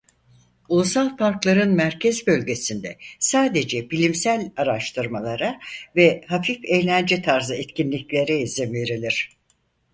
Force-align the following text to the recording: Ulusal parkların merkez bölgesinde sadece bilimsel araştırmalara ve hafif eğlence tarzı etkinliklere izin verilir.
Ulusal 0.69 1.17
parkların 1.17 1.71
merkez 1.71 2.27
bölgesinde 2.27 2.97
sadece 3.19 3.89
bilimsel 3.91 4.51
araştırmalara 4.57 5.59
ve 5.95 6.23
hafif 6.27 6.59
eğlence 6.63 7.21
tarzı 7.21 7.55
etkinliklere 7.55 8.39
izin 8.41 8.73
verilir. 8.73 9.37